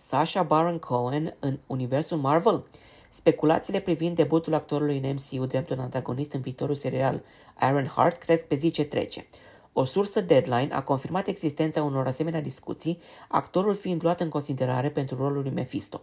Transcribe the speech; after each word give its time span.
Sasha 0.00 0.42
Baron 0.42 0.78
Cohen 0.78 1.36
în 1.38 1.58
universul 1.66 2.18
Marvel? 2.18 2.64
Speculațiile 3.08 3.80
privind 3.80 4.16
debutul 4.16 4.54
actorului 4.54 4.98
în 4.98 5.14
MCU 5.14 5.46
drept 5.46 5.70
un 5.70 5.78
antagonist 5.78 6.32
în 6.32 6.40
viitorul 6.40 6.74
serial 6.74 7.22
Iron 7.68 7.86
Heart 7.86 8.18
cresc 8.22 8.44
pe 8.44 8.54
zi 8.54 8.70
ce 8.70 8.84
trece. 8.84 9.26
O 9.72 9.84
sursă 9.84 10.20
Deadline 10.20 10.68
a 10.72 10.82
confirmat 10.82 11.26
existența 11.26 11.82
unor 11.82 12.06
asemenea 12.06 12.40
discuții, 12.40 12.98
actorul 13.28 13.74
fiind 13.74 14.02
luat 14.02 14.20
în 14.20 14.28
considerare 14.28 14.90
pentru 14.90 15.16
rolul 15.16 15.42
lui 15.42 15.52
Mephisto. 15.52 16.00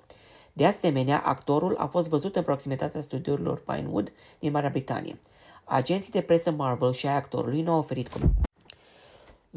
De 0.54 0.66
asemenea, 0.66 1.22
actorul 1.26 1.76
a 1.78 1.86
fost 1.86 2.10
văzut 2.10 2.36
în 2.36 2.44
proximitatea 2.44 3.02
studiourilor 3.02 3.62
Pinewood 3.62 4.12
din 4.40 4.52
Marea 4.52 4.70
Britanie. 4.70 5.20
Agenții 5.64 6.12
de 6.12 6.22
presă 6.22 6.52
Marvel 6.52 6.92
și 6.92 7.08
ai 7.08 7.16
actorului 7.16 7.62
nu 7.62 7.72
au 7.72 7.80
oferit 7.80 8.08
comentarii. 8.08 8.47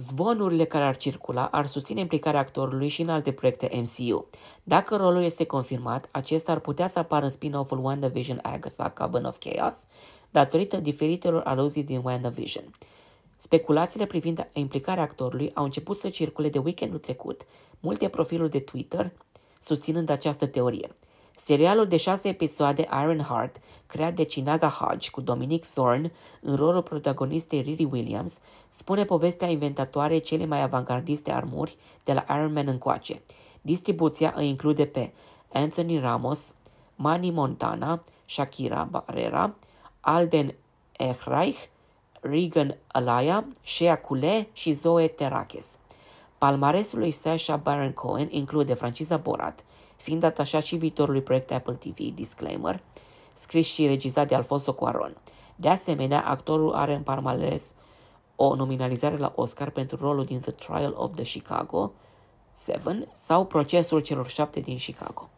Zvonurile 0.01 0.65
care 0.65 0.85
ar 0.85 0.97
circula 0.97 1.47
ar 1.47 1.67
susține 1.67 2.01
implicarea 2.01 2.41
actorului 2.41 2.89
și 2.89 3.01
în 3.01 3.09
alte 3.09 3.33
proiecte 3.33 3.71
MCU. 3.73 4.27
Dacă 4.63 4.97
rolul 4.97 5.23
este 5.23 5.45
confirmat, 5.45 6.09
acesta 6.11 6.53
ar 6.53 6.59
putea 6.59 6.87
să 6.87 6.99
apară 6.99 7.25
în 7.25 7.31
spin-off-ul 7.31 7.85
WandaVision 7.85 8.39
Agatha 8.43 8.91
Coven 8.91 9.25
of 9.25 9.39
Chaos, 9.39 9.87
datorită 10.31 10.77
diferitelor 10.77 11.43
aluzii 11.43 11.85
din 11.85 12.01
WandaVision. 12.05 12.65
Speculațiile 13.37 14.07
privind 14.07 14.51
implicarea 14.53 15.03
actorului 15.03 15.51
au 15.55 15.65
început 15.65 15.97
să 15.97 16.09
circule 16.09 16.49
de 16.49 16.59
weekendul 16.59 16.99
trecut, 16.99 17.47
multe 17.81 18.09
profiluri 18.09 18.51
de 18.51 18.61
Twitter 18.61 19.13
susținând 19.61 20.09
această 20.09 20.47
teorie. 20.47 20.91
Serialul 21.43 21.87
de 21.87 21.97
șase 21.97 22.29
episoade 22.29 22.89
Iron 23.03 23.19
Heart, 23.19 23.61
creat 23.87 24.15
de 24.15 24.25
Chinaga 24.25 24.69
Hodge 24.69 25.11
cu 25.11 25.21
Dominic 25.21 25.67
Thorne 25.67 26.13
în 26.41 26.57
rolul 26.57 26.83
protagonistei 26.83 27.61
Riri 27.61 27.85
Williams, 27.85 28.39
spune 28.69 29.05
povestea 29.05 29.49
inventatoare 29.49 30.19
cele 30.19 30.47
mai 30.47 30.63
avangardiste 30.63 31.33
armuri 31.33 31.77
de 32.05 32.13
la 32.13 32.25
Iron 32.29 32.53
Man 32.53 32.67
încoace. 32.67 33.23
Distribuția 33.61 34.33
îi 34.37 34.49
include 34.49 34.87
pe 34.87 35.13
Anthony 35.53 35.99
Ramos, 35.99 36.55
Manny 36.95 37.31
Montana, 37.31 38.01
Shakira 38.25 38.89
Barrera, 38.91 39.55
Alden 40.01 40.55
Ehreich, 40.97 41.59
Regan 42.21 42.77
Alaya, 42.87 43.47
Shea 43.63 43.99
Kule 44.01 44.49
și 44.53 44.73
Zoe 44.73 45.09
Terakes. 45.09 45.79
Palmaresul 46.41 46.99
lui 46.99 47.11
Sasha 47.11 47.57
Baron 47.57 47.93
Cohen 47.93 48.29
include 48.31 48.75
franciza 48.75 49.17
Borat, 49.17 49.65
fiind 49.97 50.23
atașat 50.23 50.63
și 50.63 50.77
viitorului 50.77 51.23
proiect 51.23 51.51
Apple 51.51 51.75
TV, 51.75 51.97
disclaimer, 52.15 52.83
scris 53.35 53.67
și 53.67 53.87
regizat 53.87 54.29
de 54.29 54.35
Alfonso 54.35 54.73
Cuaron. 54.73 55.17
De 55.57 55.69
asemenea, 55.69 56.25
actorul 56.27 56.73
are 56.73 56.95
în 56.95 57.03
palmares 57.03 57.75
o 58.37 58.55
nominalizare 58.55 59.17
la 59.17 59.33
Oscar 59.37 59.71
pentru 59.71 59.97
rolul 59.97 60.25
din 60.25 60.41
The 60.41 60.51
Trial 60.51 60.95
of 60.97 61.15
the 61.15 61.25
Chicago 61.25 61.93
7 62.65 63.09
sau 63.13 63.47
Procesul 63.47 64.01
celor 64.01 64.29
șapte 64.29 64.61
din 64.61 64.77
Chicago. 64.77 65.31